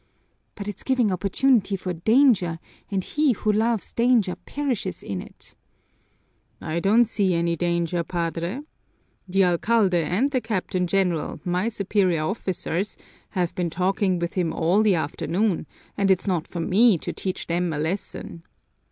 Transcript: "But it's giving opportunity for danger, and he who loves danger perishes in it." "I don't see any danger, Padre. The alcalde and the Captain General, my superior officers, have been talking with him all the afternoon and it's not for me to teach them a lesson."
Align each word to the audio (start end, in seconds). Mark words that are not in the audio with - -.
"But 0.55 0.67
it's 0.67 0.81
giving 0.81 1.11
opportunity 1.11 1.75
for 1.75 1.93
danger, 1.93 2.57
and 2.89 3.03
he 3.03 3.33
who 3.33 3.51
loves 3.53 3.93
danger 3.93 4.35
perishes 4.35 5.03
in 5.03 5.21
it." 5.21 5.53
"I 6.59 6.79
don't 6.79 7.05
see 7.05 7.35
any 7.35 7.55
danger, 7.55 8.03
Padre. 8.03 8.61
The 9.27 9.43
alcalde 9.45 10.01
and 10.01 10.31
the 10.31 10.41
Captain 10.41 10.87
General, 10.87 11.39
my 11.45 11.69
superior 11.69 12.23
officers, 12.23 12.97
have 13.37 13.53
been 13.53 13.69
talking 13.69 14.17
with 14.17 14.33
him 14.33 14.51
all 14.51 14.81
the 14.81 14.95
afternoon 14.95 15.67
and 15.95 16.09
it's 16.09 16.25
not 16.25 16.47
for 16.47 16.61
me 16.61 16.97
to 16.97 17.13
teach 17.13 17.45
them 17.45 17.71
a 17.71 17.77
lesson." 17.77 18.41